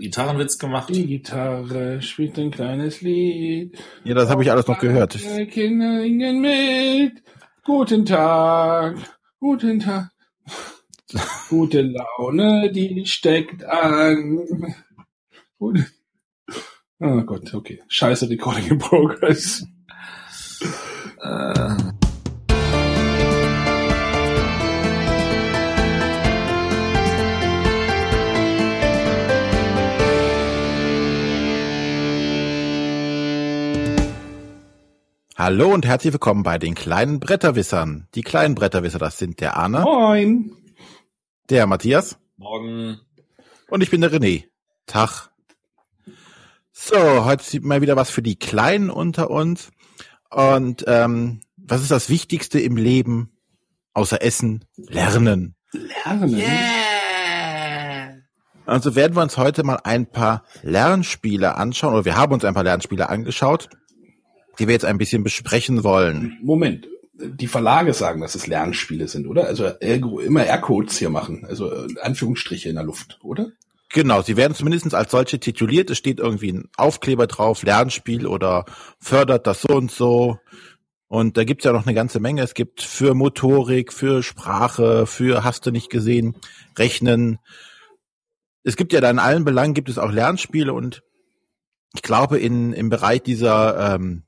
[0.00, 0.88] Gitarrenwitz gemacht.
[0.94, 3.78] Die Gitarre spielt ein kleines Lied.
[4.04, 5.18] Ja, das habe ich alles noch gehört.
[5.26, 7.22] Alle Kinder singen mit.
[7.64, 8.96] Guten Tag,
[9.40, 10.10] guten Tag.
[11.48, 14.74] Gute Laune, die steckt an.
[15.58, 15.86] Gute-
[16.98, 17.82] Oh Gott, okay.
[17.88, 19.66] Scheiße, Recording in Progress.
[21.22, 21.76] Äh,
[35.38, 38.08] Hallo und herzlich willkommen bei den kleinen Bretterwissern.
[38.14, 40.50] Die kleinen Bretterwisser, das sind der Arne, Moin.
[41.50, 43.02] der Matthias morgen.
[43.68, 44.44] und ich bin der René.
[44.86, 45.28] Tag.
[46.72, 49.72] So, heute sieht mal wieder was für die Kleinen unter uns.
[50.30, 53.30] Und ähm, was ist das Wichtigste im Leben
[53.92, 54.64] außer Essen?
[54.76, 55.54] Lernen.
[55.72, 56.34] Lernen.
[58.64, 62.54] Also werden wir uns heute mal ein paar Lernspiele anschauen, oder wir haben uns ein
[62.54, 63.68] paar Lernspiele angeschaut,
[64.58, 66.38] die wir jetzt ein bisschen besprechen wollen.
[66.42, 66.88] Moment.
[67.18, 69.46] Die Verlage sagen, dass es Lernspiele sind, oder?
[69.46, 71.46] Also ergo, immer Aircodes hier machen.
[71.48, 73.52] Also äh, Anführungsstriche in der Luft, oder?
[73.90, 75.90] Genau, sie werden zumindest als solche tituliert.
[75.90, 78.66] Es steht irgendwie ein Aufkleber drauf, Lernspiel oder
[78.98, 80.38] fördert das so und so.
[81.08, 82.42] Und da gibt's ja noch eine ganze Menge.
[82.42, 86.36] Es gibt für Motorik, für Sprache, für hast du nicht gesehen,
[86.76, 87.38] Rechnen.
[88.64, 91.02] Es gibt ja da in allen Belangen gibt es auch Lernspiele und
[91.94, 94.25] ich glaube in im Bereich dieser ähm,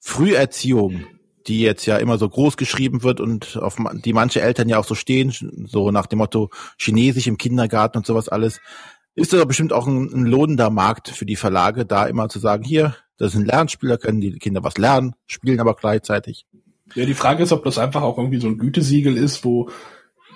[0.00, 1.04] Früherziehung,
[1.46, 4.84] die jetzt ja immer so groß geschrieben wird und auf die manche Eltern ja auch
[4.84, 5.32] so stehen,
[5.66, 8.60] so nach dem Motto Chinesisch im Kindergarten und sowas alles,
[9.14, 12.62] ist das bestimmt auch ein, ein lohnender Markt für die Verlage, da immer zu sagen,
[12.62, 16.46] hier, das sind Lernspieler, können die Kinder was lernen, spielen aber gleichzeitig.
[16.94, 19.70] Ja, die Frage ist, ob das einfach auch irgendwie so ein Gütesiegel ist, wo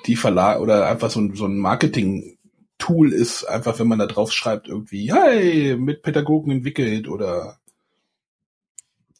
[0.06, 4.32] die Verlag oder einfach so ein, so ein Marketing-Tool ist, einfach wenn man da drauf
[4.32, 7.58] schreibt, irgendwie, hey, mit Pädagogen entwickelt oder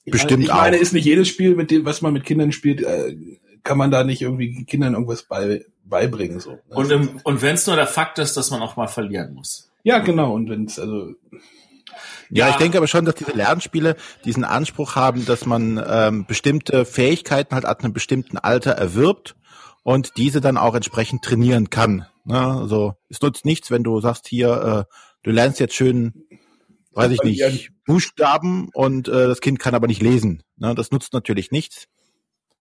[0.05, 0.81] Ich Bestimmt meine, ich meine, auch.
[0.81, 3.17] ist nicht jedes Spiel, mit dem, was man mit Kindern spielt, äh,
[3.63, 6.41] kann man da nicht irgendwie Kindern irgendwas bei, beibringen.
[6.41, 6.53] So.
[6.53, 6.59] ne?
[6.69, 9.71] Und, im, und wenn es nur der Fakt ist, dass man auch mal verlieren muss.
[9.85, 10.35] ja, genau.
[10.35, 11.13] Und wenn es also
[12.31, 12.51] Ja, Ja.
[12.51, 17.55] ich denke aber schon, dass diese Lernspiele diesen Anspruch haben, dass man ähm, bestimmte Fähigkeiten
[17.55, 19.37] halt ab einem bestimmten Alter erwirbt
[19.85, 22.07] und diese dann auch entsprechend trainieren kann.
[22.25, 22.39] Ne?
[22.41, 26.25] Also es nutzt nichts, wenn du sagst hier, äh, du lernst jetzt schön,
[26.95, 30.43] weiß ich nicht, Buchstaben und äh, das Kind kann aber nicht lesen.
[30.57, 30.75] Ne?
[30.75, 31.87] Das nutzt natürlich nichts.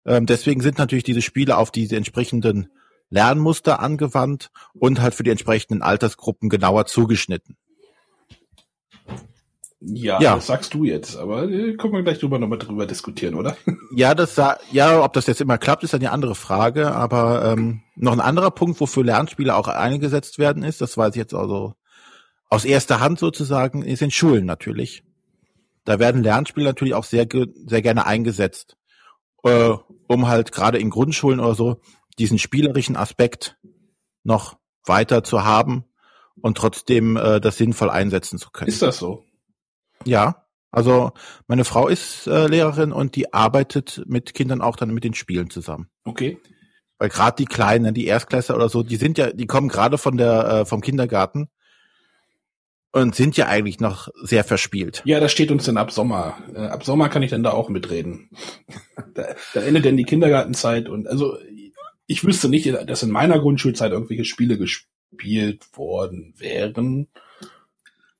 [0.06, 2.70] Ähm, deswegen sind natürlich diese Spiele auf diese entsprechenden
[3.10, 7.58] Lernmuster angewandt und halt für die entsprechenden Altersgruppen genauer zugeschnitten.
[9.82, 10.36] ja, Ja.
[10.36, 11.18] das sagst du jetzt.
[11.18, 13.58] Aber äh, können wir gleich drüber nochmal drüber diskutieren, oder?
[13.96, 14.38] Ja, das
[14.72, 16.94] ja, ob das jetzt immer klappt, ist die andere Frage.
[16.96, 21.20] Aber ähm, noch ein anderer Punkt, wofür Lernspiele auch eingesetzt werden, ist, das weiß ich
[21.20, 21.74] jetzt also
[22.52, 25.04] aus erster Hand sozusagen, ist in Schulen natürlich.
[25.86, 27.26] Da werden Lernspiele natürlich auch sehr
[27.66, 28.78] sehr gerne eingesetzt,
[29.44, 29.74] äh,
[30.08, 31.82] um halt gerade in Grundschulen oder so
[32.20, 33.58] diesen spielerischen Aspekt
[34.24, 35.86] noch weiter zu haben
[36.42, 38.70] und trotzdem äh, das sinnvoll einsetzen zu können.
[38.70, 39.24] Ist das so?
[40.04, 41.12] Ja, also
[41.48, 45.50] meine Frau ist äh, Lehrerin und die arbeitet mit Kindern auch dann mit den Spielen
[45.50, 45.90] zusammen.
[46.04, 46.38] Okay.
[46.98, 50.18] Weil gerade die Kleinen, die Erstklässler oder so, die sind ja, die kommen gerade von
[50.18, 51.50] der äh, vom Kindergarten
[52.92, 55.02] und sind ja eigentlich noch sehr verspielt.
[55.06, 56.38] Ja, das steht uns dann ab Sommer.
[56.54, 58.30] Äh, ab Sommer kann ich dann da auch mitreden.
[59.14, 61.38] da, da endet dann die Kindergartenzeit und also
[62.08, 67.08] ich wüsste nicht, dass in meiner Grundschulzeit irgendwelche Spiele gespielt worden wären.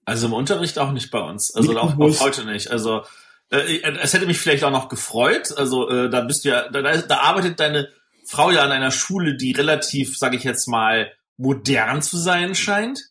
[0.06, 1.54] Also im Unterricht auch nicht bei uns.
[1.54, 2.72] Also Nicht auch, auch heute nicht.
[2.72, 3.04] Also
[3.50, 5.54] äh, es hätte mich vielleicht auch noch gefreut.
[5.58, 7.90] Also äh, da bist du ja, da, da arbeitet deine
[8.26, 13.11] Frau ja an einer Schule, die relativ, sage ich jetzt mal, modern zu sein scheint.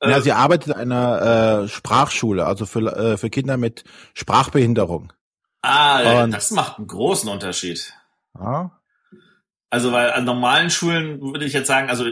[0.00, 5.12] Äh, Ja, sie arbeitet an einer äh, Sprachschule, also für äh, für Kinder mit Sprachbehinderung.
[5.62, 7.92] ah, und- das macht einen großen Unterschied.
[8.38, 8.72] Ja.
[9.70, 12.06] Also weil an normalen Schulen würde ich jetzt sagen, also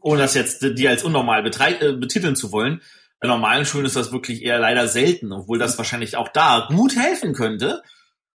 [0.00, 2.80] ohne das jetzt die als unnormal äh, betiteln zu wollen,
[3.20, 6.96] an normalen Schulen ist das wirklich eher leider selten, obwohl das wahrscheinlich auch da gut
[6.96, 7.82] helfen könnte.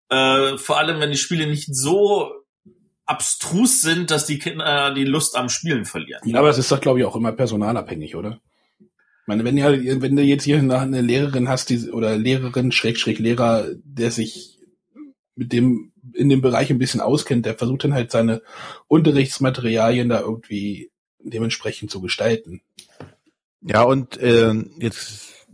[0.09, 2.33] Äh, vor allem, wenn die Spiele nicht so
[3.05, 6.21] abstrus sind, dass die Kinder die Lust am Spielen verlieren.
[6.25, 8.39] Ja, aber es ist doch, glaube ich, auch immer personalabhängig, oder?
[9.23, 13.19] Ich meine, wenn, ja, wenn du jetzt hier eine Lehrerin hast, die, oder Lehrerin, Schrägstrich
[13.19, 14.59] Lehrer, der sich
[15.33, 18.41] mit dem, in dem Bereich ein bisschen auskennt, der versucht dann halt seine
[18.87, 22.59] Unterrichtsmaterialien da irgendwie dementsprechend zu gestalten.
[23.61, 25.47] Ja, und äh, jetzt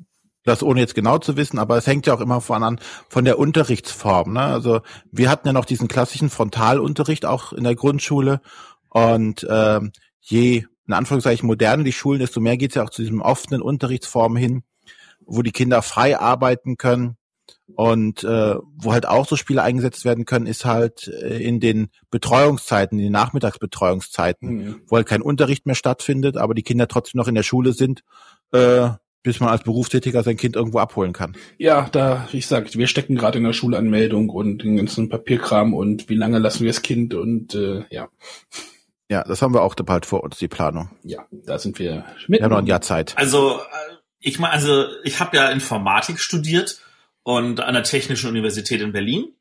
[0.46, 3.24] das ohne jetzt genau zu wissen, aber es hängt ja auch immer von an von
[3.24, 4.34] der Unterrichtsform.
[4.34, 4.42] Ne?
[4.42, 4.82] Also
[5.12, 8.42] wir hatten ja noch diesen klassischen Frontalunterricht auch in der Grundschule
[8.90, 9.92] und ähm,
[10.22, 13.62] je in Anführungszeichen moderner die Schulen, desto mehr geht es ja auch zu diesem offenen
[13.62, 14.64] Unterrichtsform hin,
[15.24, 17.16] wo die Kinder frei arbeiten können.
[17.76, 21.90] Und äh, wo halt auch so Spiele eingesetzt werden können, ist halt äh, in den
[22.10, 24.82] Betreuungszeiten, in den Nachmittagsbetreuungszeiten, mhm.
[24.88, 28.04] wo halt kein Unterricht mehr stattfindet, aber die Kinder trotzdem noch in der Schule sind,
[28.52, 28.90] äh,
[29.22, 31.36] bis man als Berufstätiger sein Kind irgendwo abholen kann.
[31.60, 35.76] Ja, da, wie ich sag, wir stecken gerade in der Schulanmeldung und den ganzen Papierkram
[35.76, 38.10] und wie lange lassen wir das Kind und äh, ja.
[39.10, 40.92] Ja, das haben wir auch bald vor uns, die Planung.
[41.04, 42.40] Ja, da sind wir mit.
[42.40, 43.18] Wir haben noch ein Jahr Zeit.
[43.18, 46.80] Also, äh, ich meine, also ich habe ja Informatik studiert
[47.24, 49.34] und an der Technischen Universität in Berlin.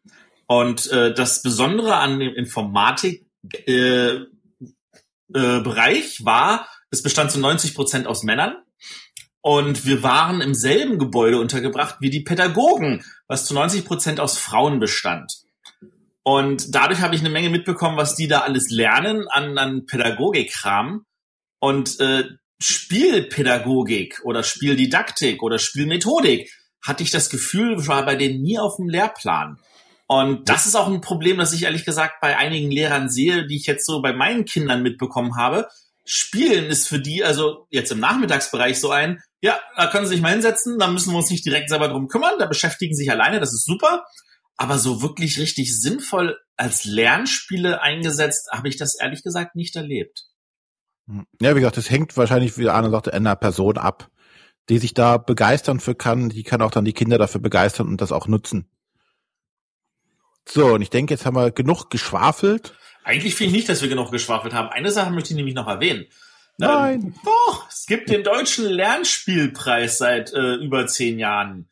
[0.47, 3.27] Und äh, das Besondere an dem Informatik
[3.67, 4.25] äh, äh,
[5.29, 8.57] Bereich war, es bestand zu 90 Prozent aus Männern.
[9.43, 14.39] Und wir waren im selben Gebäude untergebracht wie die Pädagogen, was zu 90 Prozent aus
[14.39, 15.33] Frauen bestand.
[16.23, 21.05] Und dadurch habe ich eine Menge mitbekommen, was die da alles lernen an, an Pädagogikkram.
[21.61, 22.25] Und äh,
[22.61, 28.89] Spielpädagogik oder Spieldidaktik oder Spielmethodik, hatte ich das Gefühl, war bei denen nie auf dem
[28.89, 29.59] Lehrplan.
[30.07, 33.57] Und das ist auch ein Problem, das ich ehrlich gesagt bei einigen Lehrern sehe, die
[33.57, 35.69] ich jetzt so bei meinen Kindern mitbekommen habe.
[36.05, 40.23] Spielen ist für die, also jetzt im Nachmittagsbereich so ein, ja, da können sie sich
[40.23, 43.39] mal hinsetzen, da müssen wir uns nicht direkt selber drum kümmern, da beschäftigen sich alleine,
[43.39, 44.05] das ist super
[44.59, 50.27] aber so wirklich richtig sinnvoll als Lernspiele eingesetzt, habe ich das ehrlich gesagt nicht erlebt.
[51.07, 51.27] Hm.
[51.41, 54.11] Ja, wie gesagt, das hängt wahrscheinlich, wie Arne sagte, einer Person ab,
[54.69, 58.01] die sich da begeistern für kann, die kann auch dann die Kinder dafür begeistern und
[58.01, 58.69] das auch nutzen.
[60.47, 62.75] So, und ich denke, jetzt haben wir genug geschwafelt.
[63.05, 64.69] Eigentlich finde ich nicht, dass wir genug geschwafelt haben.
[64.69, 66.07] Eine Sache möchte ich nämlich noch erwähnen.
[66.57, 67.01] Nein.
[67.01, 71.69] Ähm, doch, es gibt den deutschen Lernspielpreis seit äh, über zehn Jahren.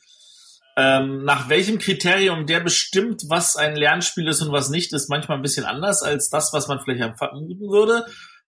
[0.79, 5.39] Ähm, nach welchem Kriterium der bestimmt, was ein Lernspiel ist und was nicht, ist manchmal
[5.39, 8.05] ein bisschen anders als das, was man vielleicht vermuten würde.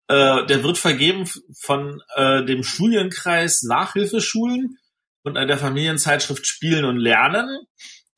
[0.09, 1.27] Äh, der wird vergeben
[1.59, 4.79] von äh, dem Studienkreis Nachhilfeschulen
[5.23, 7.67] und der Familienzeitschrift Spielen und Lernen.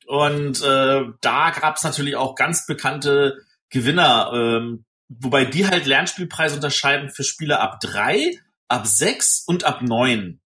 [0.07, 3.37] Und äh, da gab es natürlich auch ganz bekannte
[3.69, 8.37] Gewinner, ähm, wobei die halt Lernspielpreise unterscheiden für Spiele ab drei,
[8.67, 10.41] ab sechs und ab neun.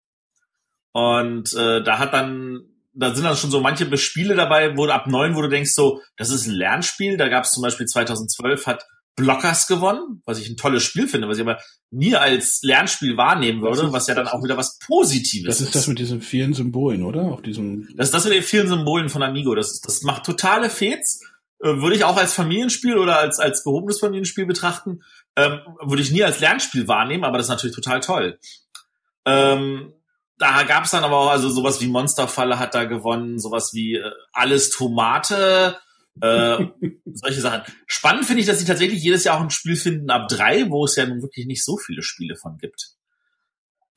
[0.92, 4.94] Und äh, da hat dann da sind dann schon so manche Spiele dabei, wo du
[4.94, 7.16] ab neun, wo du denkst so, das ist ein Lernspiel.
[7.16, 11.28] Da gab es zum Beispiel 2012 hat Blockers gewonnen, was ich ein tolles Spiel finde,
[11.28, 11.60] was ich aber
[11.90, 15.60] nie als Lernspiel wahrnehmen würde, was ja dann auch wieder was Positives ist.
[15.60, 17.22] Das ist das mit diesen vielen Symbolen, oder?
[17.22, 17.88] Auf diesem.
[17.96, 19.54] Das ist das mit den vielen Symbolen von Amigo.
[19.54, 21.20] Das, das macht totale Fets.
[21.62, 25.02] Äh, würde ich auch als Familienspiel oder als, als gehobenes Familienspiel betrachten.
[25.36, 28.38] Ähm, würde ich nie als Lernspiel wahrnehmen, aber das ist natürlich total toll.
[29.26, 29.92] Ähm,
[30.40, 33.96] da gab es dann aber auch also sowas wie Monsterfalle hat da gewonnen, sowas wie
[33.96, 35.76] äh, alles Tomate,
[36.22, 36.66] äh,
[37.12, 37.62] solche Sachen.
[37.86, 40.86] Spannend finde ich, dass sie tatsächlich jedes Jahr auch ein Spiel finden ab drei, wo
[40.86, 42.94] es ja nun wirklich nicht so viele Spiele von gibt.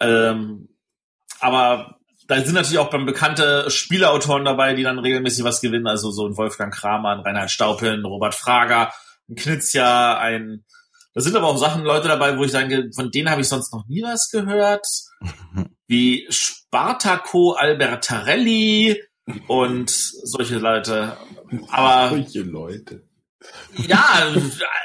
[0.01, 0.68] Ähm,
[1.40, 1.98] aber
[2.28, 6.28] da sind natürlich auch beim bekannte Spieleautoren dabei, die dann regelmäßig was gewinnen, also so
[6.28, 8.94] ein Wolfgang Kramer, ein Reinhard Staupeln, Robert Frager,
[9.30, 10.66] ein Knizia, ein
[11.13, 13.72] da sind aber auch Sachen, Leute dabei, wo ich sage, von denen habe ich sonst
[13.72, 14.88] noch nie was gehört.
[15.88, 19.01] Wie Spartaco Albertarelli
[19.47, 21.18] und solche Leute.
[21.69, 22.09] Aber.
[22.09, 23.03] Solche Leute.
[23.75, 24.33] Ja,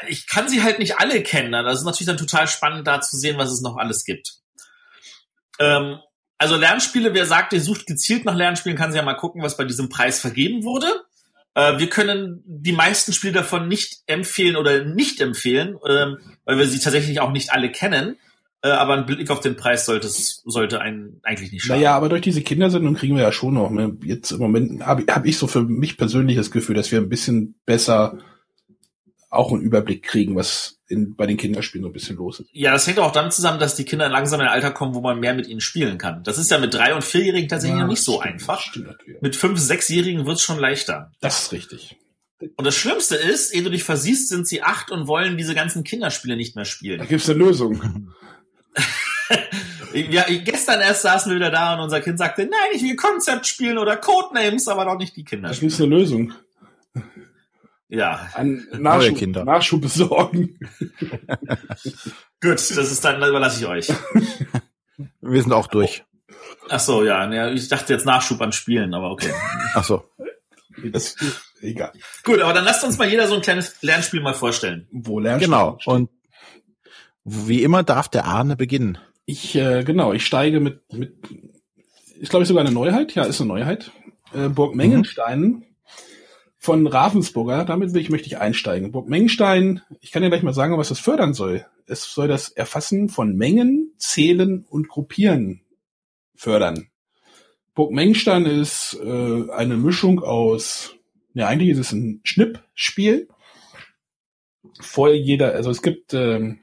[0.08, 1.52] ich kann sie halt nicht alle kennen.
[1.52, 4.38] Das ist natürlich dann total spannend, da zu sehen, was es noch alles gibt.
[5.60, 5.98] Ähm,
[6.38, 9.56] also Lernspiele, wer sagt, ihr sucht gezielt nach Lernspielen, kann sie ja mal gucken, was
[9.56, 11.04] bei diesem Preis vergeben wurde.
[11.54, 16.66] Äh, wir können die meisten Spiele davon nicht empfehlen oder nicht empfehlen, ähm, weil wir
[16.66, 18.18] sie tatsächlich auch nicht alle kennen.
[18.62, 21.80] Äh, aber ein Blick auf den Preis sollte es sollte einen eigentlich nicht schaden.
[21.80, 23.70] Naja, aber durch diese Kindersendung kriegen wir ja schon noch.
[23.70, 23.96] Ne?
[24.04, 27.08] Jetzt im Moment habe hab ich so für mich persönlich das Gefühl, dass wir ein
[27.08, 28.18] bisschen besser
[29.30, 32.48] auch einen Überblick kriegen, was in, bei den Kinderspielen so ein bisschen los ist.
[32.52, 35.02] Ja, das hängt auch damit zusammen, dass die Kinder langsam in ein Alter kommen, wo
[35.02, 36.24] man mehr mit ihnen spielen kann.
[36.24, 38.60] Das ist ja mit drei- und vierjährigen tatsächlich ja, nicht so stimmt, einfach.
[38.60, 41.12] Stimmt mit fünf-, sechsjährigen wird's schon leichter.
[41.20, 41.96] Das ist richtig.
[42.56, 45.84] Und das Schlimmste ist, ehe du dich versiehst, sind sie acht und wollen diese ganzen
[45.84, 46.98] Kinderspiele nicht mehr spielen.
[46.98, 47.82] Da gibt's eine Lösung.
[49.92, 53.46] ja, gestern erst saßen wir wieder da und unser Kind sagte, nein, ich will Konzept
[53.46, 55.48] spielen oder Codenames, aber noch nicht die Kinder.
[55.48, 56.32] Da gibt's eine Lösung.
[57.88, 58.28] Ja.
[58.34, 59.44] Ein Nachschub, Kinder.
[59.44, 60.58] Nachschub besorgen.
[62.40, 63.92] Gut, das ist dann, überlasse ich euch.
[65.20, 66.04] Wir sind auch durch.
[66.68, 67.50] Ach so, ja.
[67.50, 69.32] Ich dachte jetzt Nachschub an Spielen, aber okay.
[69.74, 70.04] Ach so.
[70.92, 71.16] Das,
[71.60, 71.92] egal.
[72.24, 74.86] Gut, aber dann lasst uns mal jeder so ein kleines Lernspiel mal vorstellen.
[74.92, 75.78] Wo Lernspiel Genau.
[75.80, 75.94] Steht.
[75.94, 76.10] Und
[77.28, 78.98] wie immer darf der Arne beginnen.
[79.26, 81.14] Ich, äh, genau, ich steige mit, mit,
[82.18, 83.14] ist glaube ich sogar eine Neuheit.
[83.14, 83.90] Ja, ist eine Neuheit.
[84.34, 85.40] Äh, Burg Mengenstein.
[85.40, 85.62] Mhm
[86.58, 88.92] von Ravensburger, damit will ich, möchte ich einsteigen.
[88.92, 91.64] Burg Mengenstein, ich kann dir gleich mal sagen, was das fördern soll.
[91.86, 95.62] Es soll das Erfassen von Mengen, Zählen und Gruppieren
[96.34, 96.88] fördern.
[97.74, 100.96] Burg Mengenstein ist äh, eine Mischung aus,
[101.32, 103.28] ja eigentlich ist es ein Schnippspiel.
[104.80, 106.58] Vor jeder, also es gibt, ähm,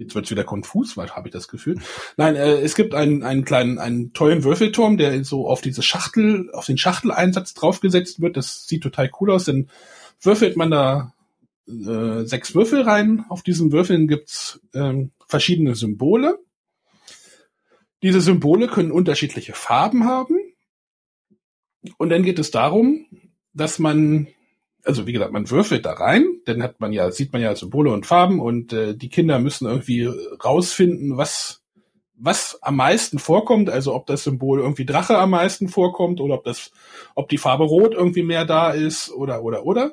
[0.00, 1.78] jetzt wird's wieder konfus, weil habe ich das Gefühl.
[2.16, 6.50] Nein, äh, es gibt einen, einen kleinen, einen tollen Würfelturm, der so auf diese Schachtel,
[6.52, 8.36] auf den Schachteleinsatz draufgesetzt wird.
[8.36, 9.68] Das sieht total cool aus, denn
[10.20, 11.14] würfelt man da
[11.68, 13.24] äh, sechs Würfel rein.
[13.28, 16.38] Auf diesen Würfeln gibt's ähm, verschiedene Symbole.
[18.02, 20.36] Diese Symbole können unterschiedliche Farben haben.
[21.98, 23.06] Und dann geht es darum,
[23.52, 24.28] dass man
[24.84, 27.92] also wie gesagt, man würfelt da rein, dann hat man ja, sieht man ja Symbole
[27.92, 30.08] und Farben und äh, die Kinder müssen irgendwie
[30.44, 31.62] rausfinden, was,
[32.14, 36.44] was am meisten vorkommt, also ob das Symbol irgendwie Drache am meisten vorkommt oder ob
[36.44, 36.70] das,
[37.14, 39.92] ob die Farbe Rot irgendwie mehr da ist oder oder oder.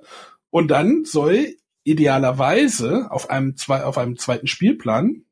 [0.50, 5.24] Und dann soll idealerweise auf einem, zwei, auf einem zweiten Spielplan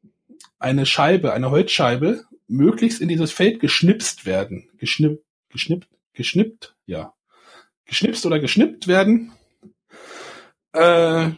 [0.60, 4.70] eine Scheibe, eine Holzscheibe, möglichst in dieses Feld geschnipst werden.
[4.78, 7.14] Geschnippt, geschnippt, geschnippt, ja.
[7.86, 9.32] Geschnipst oder geschnippt werden
[10.76, 11.32] äh,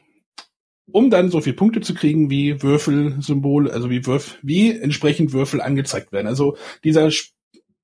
[0.92, 5.62] um dann so viel Punkte zu kriegen, wie Würfelsymbole, also wie Würf, wie entsprechend Würfel
[5.62, 6.28] angezeigt werden.
[6.28, 7.34] Also dieser Sch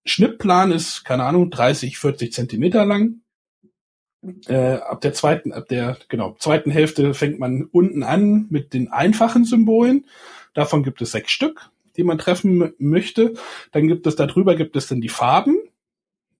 [0.05, 3.21] Schnippplan ist, keine Ahnung, 30, 40 Zentimeter lang.
[4.47, 8.89] Äh, ab der zweiten, ab der, genau, zweiten Hälfte fängt man unten an mit den
[8.89, 10.05] einfachen Symbolen.
[10.53, 13.35] Davon gibt es sechs Stück, die man treffen möchte.
[13.71, 15.57] Dann gibt es darüber gibt es dann die Farben.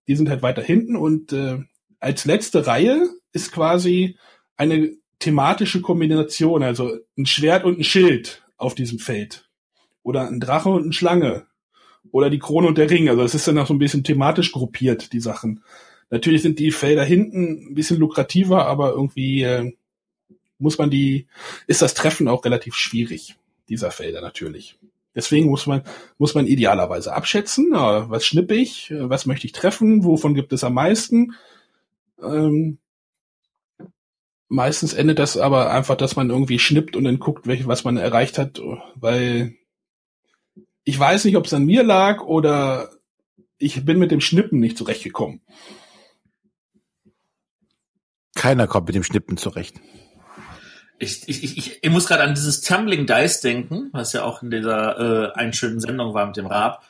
[0.10, 1.60] Die sind halt weiter hinten und äh,
[2.02, 4.18] als letzte Reihe ist quasi
[4.58, 9.50] eine thematische Kombination, also ein Schwert und ein Schild auf diesem Feld.
[10.04, 11.46] Oder ein Drache und eine Schlange.
[12.12, 13.08] Oder die Krone und der Ring.
[13.08, 15.64] Also es ist dann auch so ein bisschen thematisch gruppiert, die Sachen.
[16.10, 19.74] Natürlich sind die Felder hinten ein bisschen lukrativer, aber irgendwie äh,
[20.60, 21.28] muss man die,
[21.68, 23.38] ist das Treffen auch relativ schwierig,
[23.70, 24.78] dieser Felder natürlich.
[25.16, 25.84] Deswegen muss man,
[26.18, 30.64] muss man idealerweise abschätzen, na, was schnippe ich, was möchte ich treffen, wovon gibt es
[30.64, 31.34] am meisten.
[32.22, 32.78] Ähm,
[34.54, 37.98] meistens endet das aber einfach, dass man irgendwie schnippt und dann guckt, welche, was man
[37.98, 38.62] erreicht hat,
[38.96, 39.56] weil
[40.84, 42.92] ich weiß nicht, ob es an mir lag oder
[43.58, 45.42] ich bin mit dem Schnippen nicht zurechtgekommen.
[48.36, 49.80] Keiner kommt mit dem Schnippen zurecht.
[51.00, 54.52] Ich, ich, ich, ich muss gerade an dieses Tumbling Dice denken, was ja auch in
[54.52, 56.84] dieser äh, einen schönen Sendung war mit dem Rab.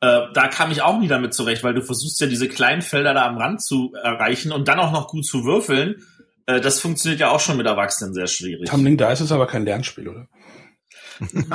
[0.00, 3.14] Äh, da kam ich auch nie damit zurecht, weil du versuchst ja diese kleinen Felder
[3.14, 6.04] da am Rand zu erreichen und dann auch noch gut zu würfeln.
[6.46, 8.68] Äh, das funktioniert ja auch schon mit Erwachsenen sehr schwierig.
[8.68, 10.28] Tumbling Dice ist aber kein Lernspiel, oder?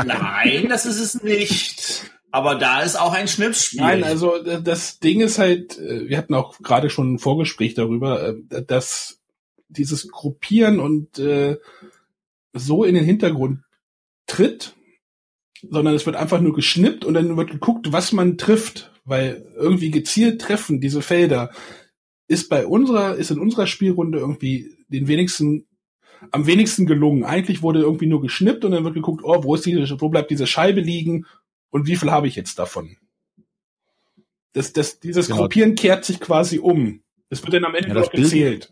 [0.06, 2.12] Nein, das ist es nicht.
[2.32, 3.82] Aber da ist auch ein Schnipsspiel.
[3.82, 8.30] Nein, also das Ding ist halt, äh, wir hatten auch gerade schon ein Vorgespräch darüber,
[8.30, 9.20] äh, dass
[9.68, 11.58] dieses Gruppieren und äh,
[12.54, 13.60] so in den Hintergrund
[14.28, 14.76] tritt,
[15.70, 19.92] sondern es wird einfach nur geschnippt und dann wird geguckt, was man trifft, weil irgendwie
[19.92, 21.52] gezielt treffen diese Felder
[22.28, 25.68] ist bei unserer, ist in unserer Spielrunde irgendwie den wenigsten,
[26.32, 27.24] am wenigsten gelungen.
[27.24, 30.32] Eigentlich wurde irgendwie nur geschnippt und dann wird geguckt, oh, wo ist diese, wo bleibt
[30.32, 31.26] diese Scheibe liegen
[31.70, 32.98] und wie viel habe ich jetzt davon?
[34.54, 35.42] Das, das, dieses genau.
[35.42, 37.02] Gruppieren kehrt sich quasi um.
[37.30, 38.72] Es wird dann am Ende ja, noch gezählt.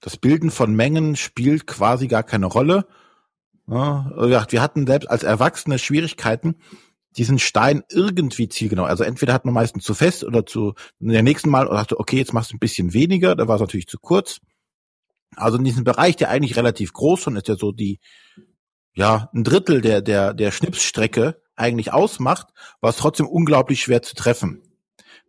[0.00, 2.86] Das Bilden von Mengen spielt quasi gar keine Rolle.
[3.68, 6.56] Ja, wir hatten selbst als Erwachsene Schwierigkeiten,
[7.16, 8.84] diesen Stein irgendwie zielgenau.
[8.84, 12.16] Also entweder hat man meistens zu fest oder zu in der nächsten Mal dachte, okay,
[12.16, 14.40] jetzt machst du ein bisschen weniger, da war es natürlich zu kurz.
[15.36, 18.00] Also in diesem Bereich, der eigentlich relativ groß schon ist, ja so die,
[18.94, 22.48] ja, ein Drittel der, der, der Schnipsstrecke eigentlich ausmacht,
[22.80, 24.62] war es trotzdem unglaublich schwer zu treffen.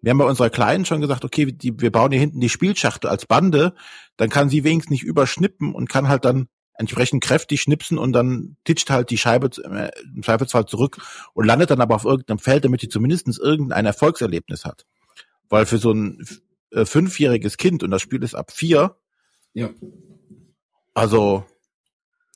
[0.02, 3.10] Wir haben bei unserer Kleinen schon gesagt, okay, die, wir bauen hier hinten die Spielschachtel
[3.10, 3.76] als Bande,
[4.18, 8.58] dann kann sie wenigstens nicht überschnippen und kann halt dann entsprechend kräftig schnipsen und dann
[8.64, 10.98] titscht halt die Scheibe äh, im Zweifelsfall zurück
[11.34, 14.86] und landet dann aber auf irgendeinem Feld, damit die zumindest irgendein Erfolgserlebnis hat.
[15.50, 16.26] Weil für so ein
[16.72, 18.96] äh, fünfjähriges Kind, und das Spiel ist ab vier,
[19.54, 19.70] ja.
[20.94, 21.46] also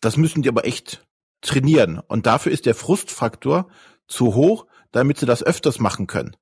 [0.01, 1.05] das müssen die aber echt
[1.41, 1.99] trainieren.
[1.99, 3.67] Und dafür ist der Frustfaktor
[4.07, 6.35] zu hoch, damit sie das öfters machen können.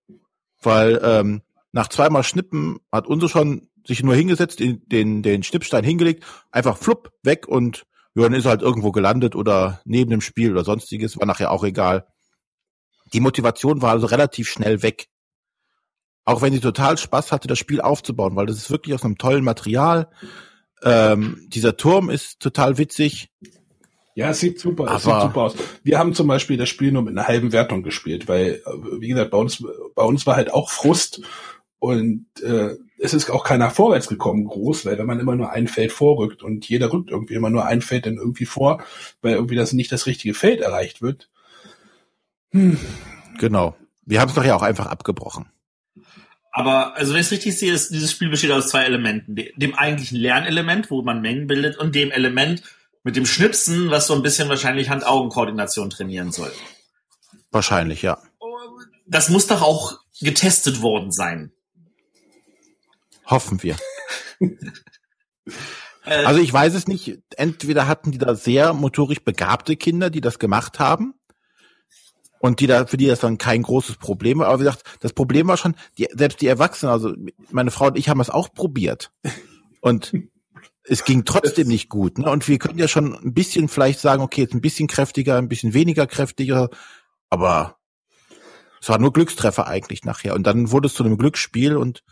[0.62, 5.84] Weil ähm, nach zweimal Schnippen hat unsere schon sich nur hingesetzt, den, den, den Schnippstein
[5.84, 7.84] hingelegt, einfach flupp, weg und
[8.16, 11.52] ja, dann ist er halt irgendwo gelandet oder neben dem Spiel oder sonstiges, war nachher
[11.52, 12.08] auch egal.
[13.12, 15.08] Die Motivation war also relativ schnell weg.
[16.26, 19.18] Auch wenn sie total Spaß hatte, das Spiel aufzubauen, weil das ist wirklich aus einem
[19.18, 20.10] tollen Material.
[20.84, 23.30] Ähm, dieser Turm ist total witzig.
[24.16, 25.56] Ja, es sieht super, es sieht super aus.
[25.84, 28.62] Wir haben zum Beispiel das Spiel nur mit einer halben Wertung gespielt, weil,
[29.00, 29.64] wie gesagt, bei uns,
[29.96, 31.22] bei uns war halt auch Frust
[31.84, 35.68] Und äh, es ist auch keiner vorwärts gekommen, groß, weil wenn man immer nur ein
[35.68, 38.82] Feld vorrückt und jeder rückt irgendwie immer nur ein Feld dann irgendwie vor,
[39.22, 41.30] weil irgendwie das nicht das richtige Feld erreicht wird.
[42.52, 42.78] Hm.
[43.38, 43.76] Genau.
[44.06, 45.48] Wir haben es doch ja auch einfach abgebrochen.
[46.56, 49.36] Aber, also wenn ich es richtig sehe, ist, dieses Spiel besteht aus zwei Elementen.
[49.36, 52.62] Dem eigentlichen Lernelement, wo man Mengen bildet, und dem Element
[53.04, 56.52] mit dem Schnipsen, was so ein bisschen wahrscheinlich Hand-Augen-Koordination trainieren soll.
[57.52, 58.20] Wahrscheinlich, ja.
[59.08, 61.52] Das muss doch auch getestet worden sein.
[63.26, 63.76] Hoffen wir.
[66.04, 67.18] also ich weiß es nicht.
[67.36, 71.16] Entweder hatten die da sehr motorisch begabte Kinder, die das gemacht haben.
[72.44, 74.48] Und die da, für die das dann kein großes Problem war.
[74.48, 77.14] Aber wie gesagt, das Problem war schon, die, selbst die Erwachsenen, also
[77.52, 79.14] meine Frau und ich haben es auch probiert.
[79.80, 80.14] Und
[80.84, 82.18] es ging trotzdem nicht gut.
[82.18, 82.30] Ne?
[82.30, 85.48] Und wir können ja schon ein bisschen vielleicht sagen, okay, jetzt ein bisschen kräftiger, ein
[85.48, 86.70] bisschen weniger kräftiger.
[87.30, 87.78] Aber
[88.82, 90.36] es war nur Glückstreffer eigentlich nachher.
[90.36, 92.04] Und dann wurde es zu einem Glücksspiel und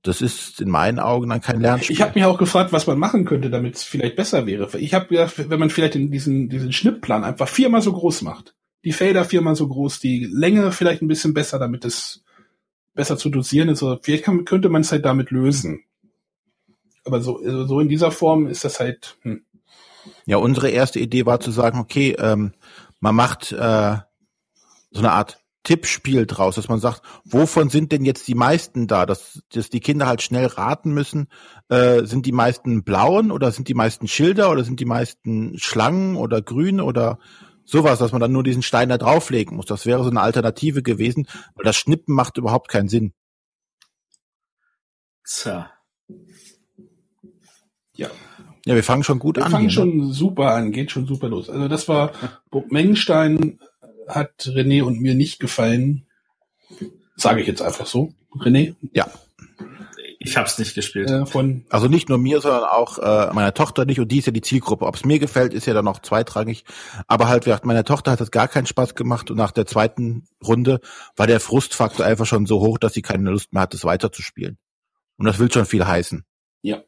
[0.00, 1.94] das ist in meinen Augen dann kein Lernspiel.
[1.94, 4.78] Ich habe mich auch gefragt, was man machen könnte, damit es vielleicht besser wäre.
[4.78, 8.92] Ich habe gedacht, wenn man vielleicht diesen, diesen Schnittplan einfach viermal so groß macht, die
[8.92, 12.22] Felder viermal so groß, die Länge vielleicht ein bisschen besser, damit es
[12.94, 13.82] besser zu dosieren ist.
[13.82, 15.84] Oder vielleicht kann, könnte man es halt damit lösen.
[17.04, 19.18] Aber so, also so in dieser Form ist das halt.
[19.22, 19.44] Hm.
[20.26, 22.52] Ja, unsere erste Idee war zu sagen, okay, ähm,
[23.00, 23.96] man macht äh,
[24.90, 29.06] so eine Art Tippspiel draus, dass man sagt, wovon sind denn jetzt die meisten da?
[29.06, 31.28] Dass, dass die Kinder halt schnell raten müssen,
[31.70, 36.16] äh, sind die meisten blauen oder sind die meisten Schilder oder sind die meisten Schlangen
[36.16, 37.18] oder grün oder
[37.64, 39.66] sowas, dass man dann nur diesen Stein da drauflegen muss.
[39.66, 43.12] Das wäre so eine Alternative gewesen, weil das Schnippen macht überhaupt keinen Sinn.
[45.24, 45.70] Tja.
[47.96, 48.10] Ja.
[48.66, 49.50] Ja, wir fangen schon gut wir an.
[49.50, 49.90] Wir fangen hier, ne?
[49.90, 50.12] schon ne?
[50.12, 51.50] super an, geht schon super los.
[51.50, 52.12] Also das war
[52.68, 53.60] Mengenstein
[54.08, 56.06] hat René und mir nicht gefallen.
[57.16, 58.12] Sage ich jetzt einfach so.
[58.32, 58.74] René?
[58.92, 59.10] Ja.
[60.24, 61.10] Ich habe es nicht gespielt.
[61.10, 64.00] Äh, von also nicht nur mir, sondern auch äh, meiner Tochter nicht.
[64.00, 64.86] Und die ist ja die Zielgruppe.
[64.86, 66.64] Ob es mir gefällt, ist ja dann noch zweitrangig.
[67.06, 69.30] Aber halt, meiner Tochter hat es gar keinen Spaß gemacht.
[69.30, 70.80] Und nach der zweiten Runde
[71.16, 74.56] war der Frustfaktor einfach schon so hoch, dass sie keine Lust mehr hat, es weiterzuspielen.
[75.18, 76.24] Und das will schon viel heißen.
[76.62, 76.82] Ja.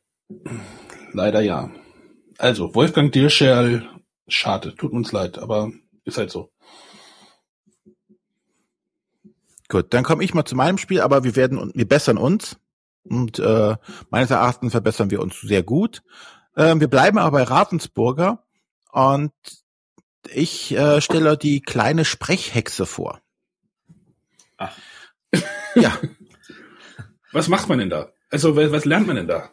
[1.12, 1.70] Leider ja.
[2.38, 3.86] Also, Wolfgang Dirscherl,
[4.28, 5.70] schade, tut uns leid, aber
[6.04, 6.50] ist halt so.
[9.68, 12.58] Gut, dann komme ich mal zu meinem Spiel, aber wir werden, wir bessern uns.
[13.08, 13.76] Und äh,
[14.10, 16.02] meines Erachtens verbessern wir uns sehr gut.
[16.54, 18.44] Äh, wir bleiben aber bei Ravensburger
[18.92, 19.32] und
[20.32, 23.20] ich äh, stelle die kleine Sprechhexe vor.
[24.56, 24.76] Ach.
[25.74, 25.92] Ja.
[27.32, 28.08] was macht man denn da?
[28.30, 29.50] Also was lernt man denn da?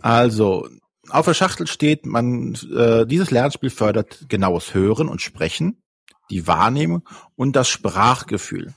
[0.00, 0.66] Also
[1.10, 5.82] auf der Schachtel steht, man äh, dieses Lernspiel fördert genaues Hören und Sprechen,
[6.30, 8.74] die Wahrnehmung und das Sprachgefühl.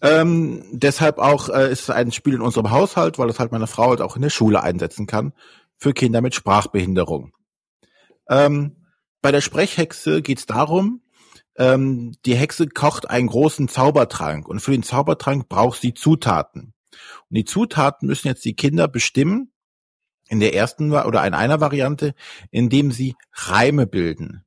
[0.00, 3.66] Ähm, deshalb auch äh, ist es ein Spiel in unserem Haushalt, weil das halt meine
[3.66, 5.32] Frau halt auch in der Schule einsetzen kann
[5.76, 7.32] für Kinder mit Sprachbehinderung.
[8.28, 8.76] Ähm,
[9.22, 11.02] bei der Sprechhexe geht es darum,
[11.56, 16.74] ähm, die Hexe kocht einen großen Zaubertrank und für den Zaubertrank braucht sie Zutaten.
[17.30, 19.52] Und die Zutaten müssen jetzt die Kinder bestimmen
[20.28, 22.14] in der ersten oder in einer Variante,
[22.50, 24.44] indem sie Reime bilden.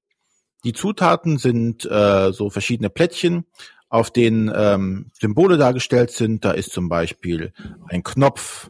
[0.64, 3.46] Die Zutaten sind äh, so verschiedene Plättchen,
[3.90, 6.44] auf denen ähm, Symbole dargestellt sind.
[6.44, 7.54] Da ist zum Beispiel
[7.88, 8.70] ein Knopf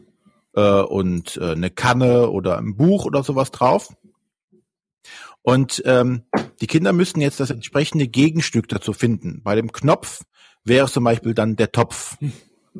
[0.54, 3.94] äh, und äh, eine Kanne oder ein Buch oder sowas drauf.
[5.42, 6.24] Und ähm,
[6.60, 9.40] die Kinder müssen jetzt das entsprechende Gegenstück dazu finden.
[9.42, 10.22] Bei dem Knopf
[10.64, 12.16] wäre es zum Beispiel dann der Topf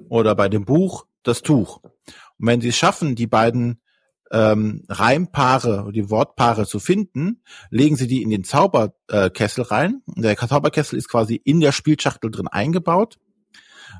[0.08, 1.80] oder bei dem Buch das Tuch.
[1.82, 3.80] Und wenn sie es schaffen, die beiden
[4.30, 10.02] ähm, Reimpaare, die Wortpaare zu finden, legen sie die in den Zauberkessel rein.
[10.06, 13.18] Der Zauberkessel ist quasi in der Spielschachtel drin eingebaut.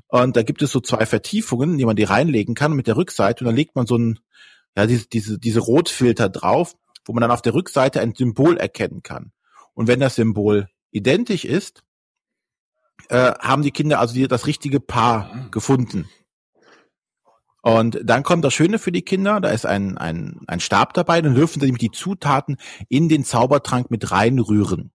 [0.08, 3.44] Und da gibt es so zwei Vertiefungen, die man die reinlegen kann mit der Rückseite.
[3.44, 4.18] Und dann legt man so ein,
[4.76, 9.02] ja, diese, diese, diese Rotfilter drauf, wo man dann auf der Rückseite ein Symbol erkennen
[9.02, 9.32] kann.
[9.74, 11.82] Und wenn das Symbol identisch ist,
[13.08, 16.08] äh, haben die Kinder also das richtige Paar gefunden.
[17.68, 21.20] Und dann kommt das Schöne für die Kinder, da ist ein, ein, ein Stab dabei,
[21.20, 22.56] dann dürfen sie nämlich die Zutaten
[22.88, 24.90] in den Zaubertrank mit reinrühren.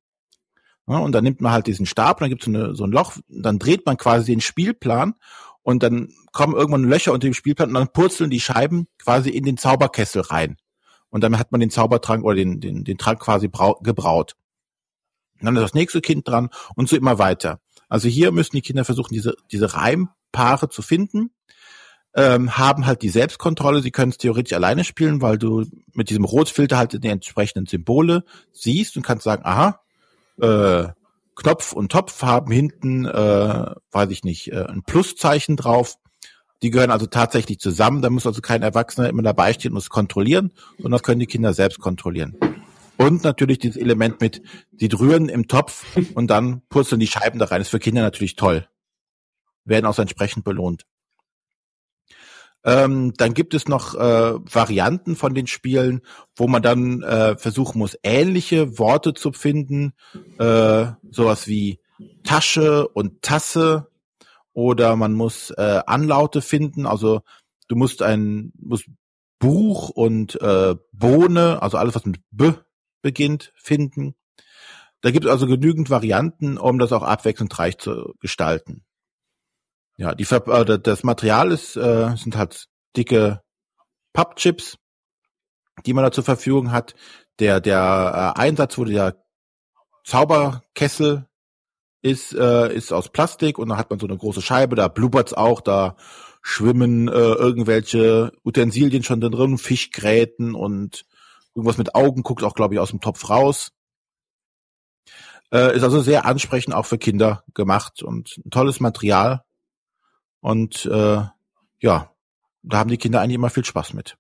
[0.88, 3.18] Ja, und dann nimmt man halt diesen Stab, dann gibt es so, so ein Loch,
[3.28, 5.14] dann dreht man quasi den Spielplan
[5.62, 9.44] und dann kommen irgendwann Löcher unter dem Spielplan und dann purzeln die Scheiben quasi in
[9.44, 10.58] den Zauberkessel rein.
[11.12, 13.50] Und dann hat man den Zaubertrank oder den, den, den Trank quasi
[13.82, 14.36] gebraut.
[15.40, 17.60] Und dann ist das nächste Kind dran und so immer weiter.
[17.88, 21.30] Also hier müssen die Kinder versuchen, diese, diese Reimpaare zu finden
[22.16, 23.82] ähm, haben halt die Selbstkontrolle.
[23.82, 28.24] Sie können es theoretisch alleine spielen, weil du mit diesem Rotfilter halt die entsprechenden Symbole
[28.52, 29.80] siehst und kannst sagen, aha,
[30.42, 30.90] äh,
[31.36, 35.96] Knopf und Topf haben hinten, äh, weiß ich nicht, äh, ein Pluszeichen drauf.
[36.62, 38.02] Die gehören also tatsächlich zusammen.
[38.02, 41.26] Da muss also kein Erwachsener immer dabei stehen und es kontrollieren, sondern das können die
[41.26, 42.38] Kinder selbst kontrollieren.
[42.98, 47.46] Und natürlich dieses Element mit, die rühren im Topf und dann purzeln die Scheiben da
[47.46, 47.62] rein.
[47.62, 48.68] ist für Kinder natürlich toll.
[49.66, 50.86] Werden auch entsprechend belohnt.
[52.66, 56.02] Ähm, dann gibt es noch äh, Varianten von den Spielen,
[56.36, 59.94] wo man dann äh, versuchen muss, ähnliche Worte zu finden.
[60.40, 61.80] Äh, sowas wie
[62.24, 63.88] Tasche und Tasse.
[64.54, 66.86] Oder man muss äh, Anlaute finden.
[66.86, 67.22] Also
[67.68, 68.86] du musst ein musst
[69.40, 72.54] Buch und äh, Bohne, also alles, was mit B
[73.02, 74.16] beginnt, finden.
[75.02, 78.86] Da gibt es also genügend Varianten, um das auch abwechslungsreich zu gestalten.
[79.98, 83.42] Ja, die äh, das Material ist äh, sind halt dicke
[84.14, 84.78] Pappchips,
[85.86, 86.96] die man da zur Verfügung hat.
[87.40, 89.24] Der der äh, Einsatz wurde der
[90.04, 91.28] Zauberkessel
[92.02, 95.34] ist äh, ist aus Plastik und da hat man so eine große Scheibe, da blubbert's
[95.34, 95.96] auch, da
[96.42, 101.06] schwimmen äh, irgendwelche Utensilien schon drin, Fischgräten und
[101.56, 103.72] irgendwas mit Augen guckt auch, glaube ich, aus dem Topf raus.
[105.54, 109.44] Äh, ist also sehr ansprechend auch für Kinder gemacht und ein tolles Material.
[110.44, 111.22] Und äh,
[111.80, 112.12] ja,
[112.64, 114.18] da haben die Kinder eigentlich immer viel Spaß mit.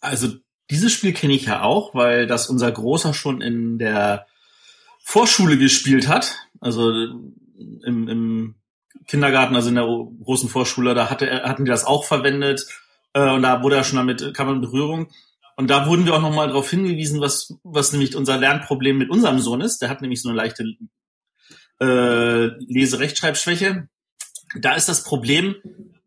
[0.00, 0.28] Also
[0.70, 4.26] dieses Spiel kenne ich ja auch, weil das unser Großer schon in der
[5.04, 6.34] Vorschule gespielt hat.
[6.60, 8.54] Also im, im
[9.06, 12.66] Kindergarten, also in der großen Vorschule, da hatte, hatten die das auch verwendet.
[13.12, 15.10] Äh, und da wurde er schon damit, kam in Berührung.
[15.56, 19.40] Und da wurden wir auch nochmal darauf hingewiesen, was, was nämlich unser Lernproblem mit unserem
[19.40, 19.82] Sohn ist.
[19.82, 20.64] Der hat nämlich so eine leichte
[21.82, 23.90] äh, Lese-Rechtschreibschwäche.
[24.60, 25.56] Da ist das Problem,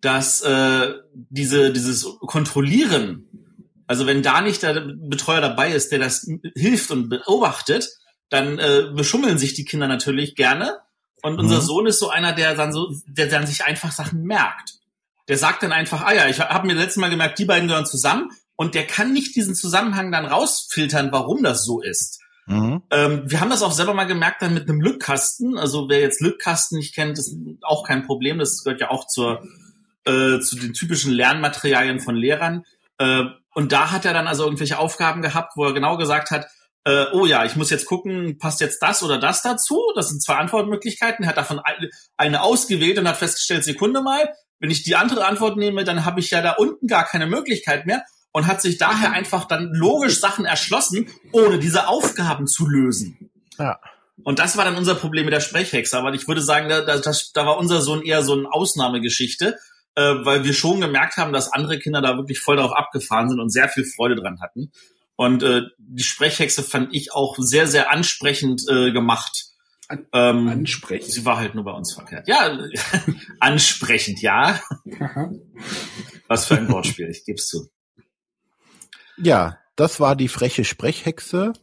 [0.01, 3.27] dass äh, diese, dieses Kontrollieren,
[3.87, 7.89] also wenn da nicht der Betreuer dabei ist, der das hilft und beobachtet,
[8.29, 10.77] dann äh, beschummeln sich die Kinder natürlich gerne.
[11.21, 11.39] Und mhm.
[11.39, 14.75] unser Sohn ist so einer, der dann so, der dann sich einfach Sachen merkt.
[15.27, 17.85] Der sagt dann einfach, ah ja, ich habe mir letztes Mal gemerkt, die beiden gehören
[17.85, 22.19] zusammen und der kann nicht diesen Zusammenhang dann rausfiltern, warum das so ist.
[22.49, 22.81] Mhm.
[22.89, 25.57] Ähm, wir haben das auch selber mal gemerkt dann mit einem Lückkasten.
[25.57, 28.39] Also wer jetzt Lückkasten nicht kennt, ist auch kein Problem.
[28.39, 29.43] Das gehört ja auch zur,
[30.05, 32.63] äh, zu den typischen Lernmaterialien von Lehrern.
[32.97, 36.47] Äh, und da hat er dann also irgendwelche Aufgaben gehabt, wo er genau gesagt hat,
[36.85, 39.79] äh, oh ja, ich muss jetzt gucken, passt jetzt das oder das dazu?
[39.95, 41.25] Das sind zwei Antwortmöglichkeiten.
[41.25, 41.61] Er hat davon
[42.17, 46.19] eine ausgewählt und hat festgestellt, Sekunde mal, wenn ich die andere Antwort nehme, dann habe
[46.19, 50.19] ich ja da unten gar keine Möglichkeit mehr und hat sich daher einfach dann logisch
[50.19, 53.31] Sachen erschlossen, ohne diese Aufgaben zu lösen.
[53.57, 53.79] Ja.
[54.23, 55.97] Und das war dann unser Problem mit der Sprechhexe.
[55.97, 59.57] Aber ich würde sagen, da, da, da war unser Sohn eher so eine Ausnahmegeschichte,
[59.95, 63.39] äh, weil wir schon gemerkt haben, dass andere Kinder da wirklich voll darauf abgefahren sind
[63.39, 64.71] und sehr viel Freude dran hatten.
[65.15, 69.45] Und äh, die Sprechhexe fand ich auch sehr, sehr ansprechend äh, gemacht.
[70.13, 71.11] ähm, ansprechend.
[71.11, 72.27] Sie war halt nur bei uns verkehrt.
[72.27, 72.57] Ja,
[73.39, 74.61] ansprechend, ja.
[76.27, 77.69] Was für ein Wortspiel, ich gebe es zu.
[79.21, 81.53] Ja, das war die freche Sprechhexe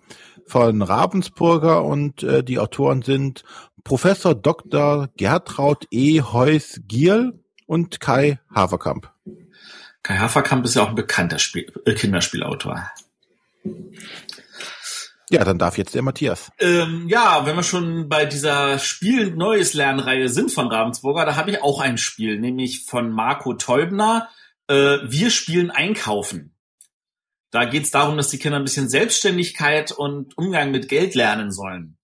[0.47, 3.45] von Ravensburger und äh, die Autoren sind
[3.83, 5.09] Professor Dr.
[5.17, 6.21] Gertraud E.
[6.21, 9.11] Heuss Giel und Kai Haverkamp.
[10.03, 12.91] Kai Haverkamp ist ja auch ein bekannter Spiel, äh, Kinderspielautor.
[15.31, 16.53] Ja, dann darf jetzt der Matthias.
[16.59, 21.51] Ähm, ja, wenn wir schon bei dieser Spiel Neues Lernreihe sind von Ravensburger, da habe
[21.51, 24.29] ich auch ein Spiel, nämlich von Marco Teubner.
[24.69, 26.56] Äh, wir spielen Einkaufen.
[27.51, 31.51] Da geht es darum, dass die Kinder ein bisschen Selbstständigkeit und Umgang mit Geld lernen
[31.51, 31.97] sollen.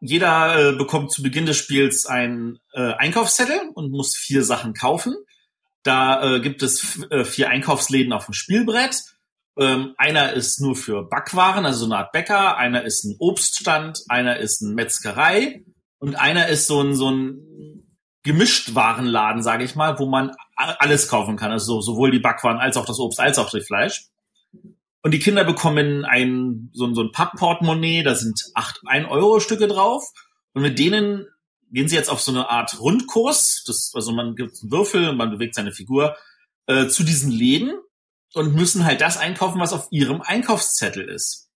[0.00, 5.14] Jeder äh, bekommt zu Beginn des Spiels einen äh, Einkaufszettel und muss vier Sachen kaufen.
[5.82, 9.02] Da äh, gibt es äh, vier Einkaufsläden auf dem Spielbrett.
[9.58, 12.56] Ähm, einer ist nur für Backwaren, also so eine Art Bäcker.
[12.56, 14.02] Einer ist ein Obststand.
[14.08, 15.64] Einer ist eine Metzgerei.
[15.98, 17.88] Und einer ist so ein, so ein
[18.22, 21.50] Gemischtwarenladen, sage ich mal, wo man alles kaufen kann.
[21.50, 24.04] Also sowohl die Backwaren als auch das Obst als auch das Fleisch.
[25.02, 30.04] Und die Kinder bekommen ein, so, so ein Pappportemonnaie, da sind acht Ein-Euro-Stücke drauf.
[30.52, 31.26] Und mit denen
[31.70, 33.64] gehen sie jetzt auf so eine Art Rundkurs.
[33.66, 36.16] Das, also man gibt einen Würfel, man bewegt seine Figur
[36.66, 37.72] äh, zu diesen Läden
[38.34, 41.48] und müssen halt das einkaufen, was auf ihrem Einkaufszettel ist.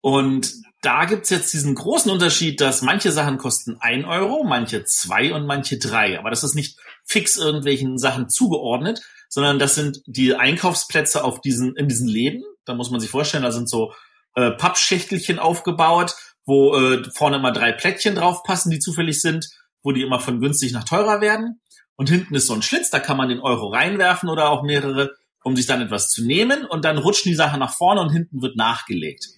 [0.00, 5.32] Und da gibt's jetzt diesen großen Unterschied, dass manche Sachen kosten ein Euro, manche zwei
[5.32, 6.18] und manche drei.
[6.18, 9.00] Aber das ist nicht fix irgendwelchen Sachen zugeordnet,
[9.32, 12.44] sondern das sind die Einkaufsplätze auf diesen, in diesen Läden.
[12.66, 13.94] Da muss man sich vorstellen, da sind so
[14.34, 16.14] äh, Pappschächtelchen aufgebaut,
[16.44, 19.48] wo äh, vorne immer drei Plättchen draufpassen, die zufällig sind,
[19.82, 21.62] wo die immer von günstig nach teurer werden.
[21.96, 25.12] Und hinten ist so ein Schlitz, da kann man den Euro reinwerfen oder auch mehrere,
[25.42, 26.66] um sich dann etwas zu nehmen.
[26.66, 29.28] Und dann rutschen die Sachen nach vorne und hinten wird nachgelegt.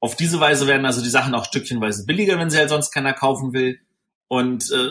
[0.00, 3.12] Auf diese Weise werden also die Sachen auch stückchenweise billiger, wenn sie halt sonst keiner
[3.12, 3.78] kaufen will.
[4.28, 4.88] Und äh,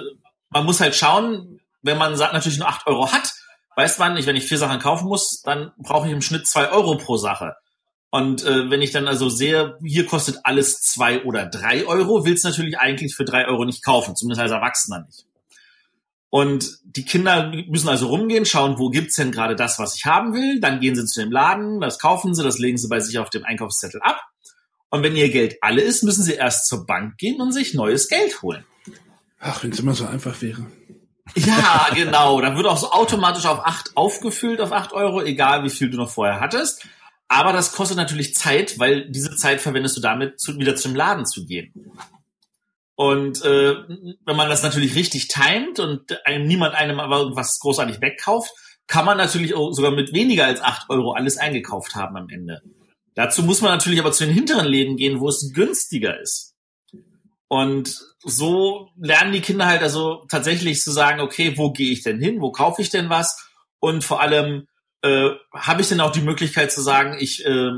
[0.52, 3.34] man muss halt schauen, wenn man natürlich nur acht Euro hat,
[3.82, 6.70] weißt man nicht, wenn ich vier Sachen kaufen muss, dann brauche ich im Schnitt zwei
[6.70, 7.56] Euro pro Sache.
[8.12, 12.44] Und äh, wenn ich dann also sehe, hier kostet alles zwei oder drei Euro, willst
[12.44, 15.26] natürlich eigentlich für drei Euro nicht kaufen, zumindest als Erwachsener nicht.
[16.30, 20.36] Und die Kinder müssen also rumgehen, schauen, wo gibt's denn gerade das, was ich haben
[20.36, 20.60] will.
[20.60, 23.32] Dann gehen sie zu dem Laden, das kaufen sie, das legen sie bei sich auf
[23.32, 24.22] dem Einkaufszettel ab.
[24.92, 28.08] Und wenn ihr Geld alle ist, müssen sie erst zur Bank gehen und sich neues
[28.10, 28.64] Geld holen.
[29.40, 30.68] Ach, wenn es immer so einfach wäre.
[31.36, 32.42] Ja, genau.
[32.42, 35.98] Dann wird auch so automatisch auf acht aufgefüllt, auf acht Euro, egal wie viel du
[35.98, 36.88] noch vorher hattest.
[37.28, 41.26] Aber das kostet natürlich Zeit, weil diese Zeit verwendest du damit, zu, wieder zum Laden
[41.26, 41.74] zu gehen.
[42.96, 43.76] Und äh,
[44.26, 48.52] wenn man das natürlich richtig timet und einem, niemand einem aber irgendwas großartig wegkauft,
[48.88, 52.62] kann man natürlich auch sogar mit weniger als acht Euro alles eingekauft haben am Ende.
[53.16, 56.51] Dazu muss man natürlich aber zu den hinteren Läden gehen, wo es günstiger ist.
[57.52, 62.22] Und so lernen die Kinder halt also tatsächlich zu sagen, okay, wo gehe ich denn
[62.22, 63.46] hin, wo kaufe ich denn was?
[63.82, 64.70] Und vor allem,
[65.02, 67.72] äh, habe ich denn auch die Möglichkeit zu sagen, ich äh,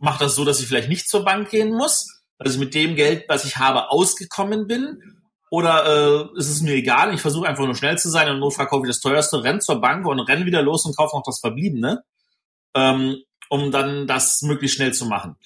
[0.00, 2.96] mache das so, dass ich vielleicht nicht zur Bank gehen muss, dass ich mit dem
[2.96, 5.20] Geld, was ich habe, ausgekommen bin?
[5.50, 8.66] Oder äh, ist es mir egal, ich versuche einfach nur schnell zu sein und Notfall
[8.66, 11.40] kaufe ich das teuerste, renn zur Bank und renn wieder los und kaufe noch das
[11.40, 12.02] Verbliebene,
[12.74, 13.18] ähm,
[13.50, 15.36] um dann das möglichst schnell zu machen.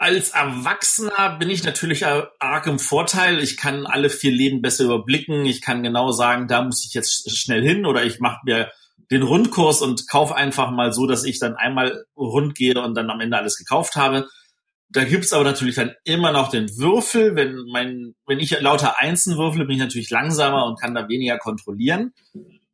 [0.00, 3.38] Als Erwachsener bin ich natürlich arg im Vorteil.
[3.38, 5.44] Ich kann alle vier Läden besser überblicken.
[5.44, 8.72] Ich kann genau sagen, da muss ich jetzt schnell hin oder ich mache mir
[9.10, 13.10] den Rundkurs und kaufe einfach mal so, dass ich dann einmal rund gehe und dann
[13.10, 14.26] am Ende alles gekauft habe.
[14.88, 17.36] Da gibt's aber natürlich dann immer noch den Würfel.
[17.36, 21.36] Wenn mein, wenn ich lauter Einsen würfle, bin ich natürlich langsamer und kann da weniger
[21.36, 22.14] kontrollieren.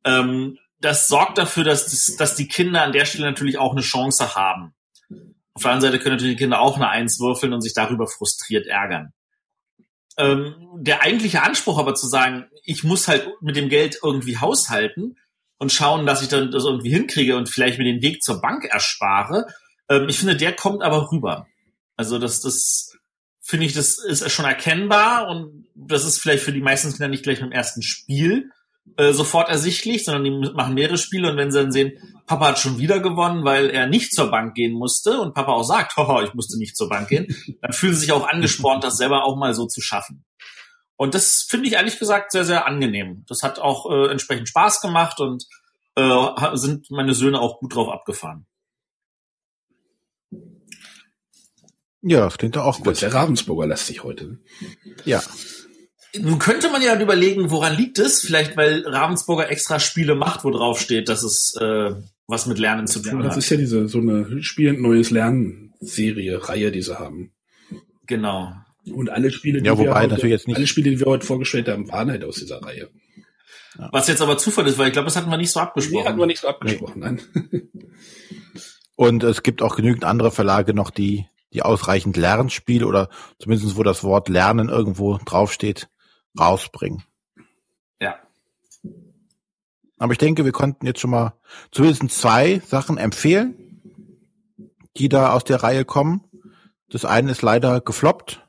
[0.05, 4.37] Ähm, das sorgt dafür, dass, dass die Kinder an der Stelle natürlich auch eine Chance
[4.37, 4.76] haben.
[5.57, 8.07] Auf der anderen Seite können natürlich die Kinder auch eine Eins würfeln und sich darüber
[8.07, 9.13] frustriert ärgern.
[10.19, 15.17] Ähm, der eigentliche Anspruch aber zu sagen, ich muss halt mit dem Geld irgendwie haushalten,
[15.59, 18.65] und schauen, dass ich dann das irgendwie hinkriege und vielleicht mir den Weg zur Bank
[18.65, 19.47] erspare.
[19.89, 21.47] Ähm, ich finde, der kommt aber rüber.
[21.97, 22.97] Also das, das
[23.41, 27.23] finde ich, das ist schon erkennbar und das ist vielleicht für die meisten Kinder nicht
[27.23, 28.51] gleich beim ersten Spiel
[28.97, 31.93] äh, sofort ersichtlich, sondern die machen mehrere Spiele und wenn sie dann sehen,
[32.27, 35.65] Papa hat schon wieder gewonnen, weil er nicht zur Bank gehen musste und Papa auch
[35.65, 37.27] sagt, haha, ich musste nicht zur Bank gehen,
[37.63, 40.25] dann fühlen sie sich auch angespornt, das selber auch mal so zu schaffen.
[40.97, 43.25] Und das finde ich ehrlich gesagt sehr, sehr angenehm.
[43.29, 45.45] Das hat auch äh, entsprechend Spaß gemacht und
[45.95, 48.47] äh, sind meine Söhne auch gut drauf abgefahren.
[52.01, 53.03] Ja, das klingt doch auch gut.
[53.03, 54.27] Der Ravensburger lässt sich heute.
[54.27, 54.39] Ne?
[55.05, 55.23] Ja.
[56.19, 58.21] Nun könnte man ja überlegen, woran liegt es?
[58.23, 61.93] Vielleicht, weil Ravensburger extra Spiele macht, wo drauf steht, dass es äh,
[62.27, 63.37] was mit Lernen zu tun ja, das hat.
[63.37, 67.33] Das ist ja diese so eine spielend neues Lernen Serie, Reihe, die sie haben.
[68.07, 68.53] Genau.
[68.93, 71.27] Und alle Spiele, die ja, wobei, wir heute, jetzt nicht alle Spiele, die wir heute
[71.27, 72.89] vorgestellt haben, waren halt aus dieser Reihe.
[73.79, 73.89] Ja.
[73.93, 76.03] Was jetzt aber Zufall ist, weil ich glaube, das hatten wir nicht so abgesprochen.
[76.03, 77.21] Nee, hatten wir nicht so abgesprochen, nein.
[78.97, 83.83] Und es gibt auch genügend andere Verlage noch, die, die ausreichend Lernspiele oder zumindest wo
[83.83, 85.89] das Wort Lernen irgendwo draufsteht,
[86.39, 87.03] rausbringen.
[88.01, 88.17] Ja.
[89.99, 91.35] Aber ich denke, wir konnten jetzt schon mal
[91.71, 93.81] zumindest zwei Sachen empfehlen,
[94.97, 96.23] die da aus der Reihe kommen.
[96.89, 98.47] Das eine ist leider gefloppt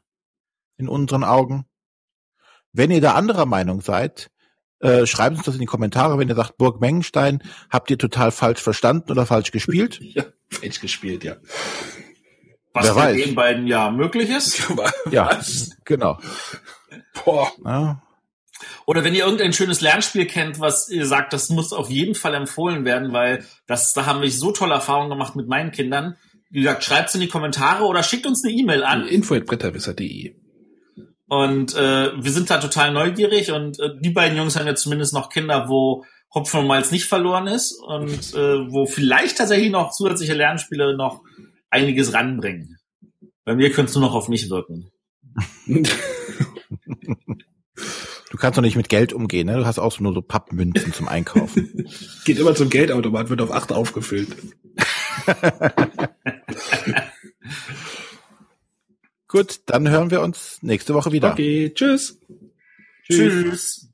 [0.78, 1.66] in unseren Augen.
[2.74, 4.30] Wenn ihr da anderer Meinung seid,
[4.80, 8.32] äh, schreibt uns das in die Kommentare, wenn ihr sagt, Burg Mengenstein, habt ihr total
[8.32, 10.00] falsch verstanden oder falsch gespielt?
[10.02, 11.38] ja, falsch gespielt, ja.
[12.74, 13.24] Was Wer weiß.
[13.24, 14.68] den beiden ja möglich ist.
[15.10, 15.40] ja,
[15.86, 16.20] genau.
[17.26, 17.52] Boah.
[17.64, 18.02] Ja.
[18.86, 22.34] Oder wenn ihr irgendein schönes Lernspiel kennt, was ihr sagt, das muss auf jeden Fall
[22.34, 26.18] empfohlen werden, weil das, da haben wir so tolle Erfahrungen gemacht mit meinen Kindern.
[26.50, 29.06] Wie gesagt, schreibt es in die Kommentare oder schickt uns eine E-Mail an.
[29.08, 30.36] info.bretterwisser.de
[31.28, 35.14] und äh, wir sind da total neugierig und äh, die beiden Jungs haben ja zumindest
[35.14, 39.92] noch Kinder, wo Hopfen und Malz nicht verloren ist und äh, wo vielleicht tatsächlich noch
[39.92, 41.22] zusätzliche Lernspiele noch
[41.70, 42.78] einiges ranbringen.
[43.44, 44.90] Bei mir könntest du noch auf mich wirken.
[48.30, 49.56] Du kannst doch nicht mit Geld umgehen, ne?
[49.58, 51.88] Du hast auch nur so Pappmünzen zum Einkaufen.
[52.26, 54.36] Geht immer zum Geldautomat, wird auf acht aufgefüllt.
[59.28, 61.34] Gut, dann hören wir uns nächste Woche wieder.
[61.34, 62.20] Okay, tschüss.
[63.04, 63.44] Tschüss.
[63.44, 63.87] tschüss.